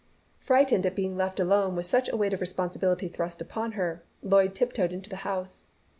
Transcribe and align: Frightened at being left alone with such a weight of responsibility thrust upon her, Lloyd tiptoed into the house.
Frightened 0.39 0.87
at 0.87 0.95
being 0.95 1.15
left 1.15 1.39
alone 1.39 1.75
with 1.75 1.85
such 1.85 2.09
a 2.09 2.17
weight 2.17 2.33
of 2.33 2.41
responsibility 2.41 3.07
thrust 3.07 3.39
upon 3.39 3.73
her, 3.73 4.01
Lloyd 4.23 4.55
tiptoed 4.55 4.91
into 4.91 5.11
the 5.11 5.17
house. 5.17 5.67